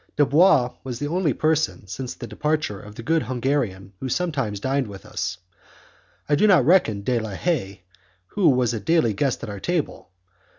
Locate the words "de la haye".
7.03-7.83